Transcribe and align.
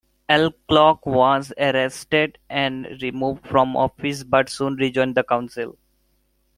Alcock 0.27 1.05
was 1.05 1.53
arrested 1.59 2.39
and 2.49 2.87
removed 3.03 3.45
from 3.47 3.77
office 3.77 4.23
but 4.23 4.49
soon 4.49 4.73
rejoined 4.77 5.13
the 5.13 5.23
Council. 5.23 5.77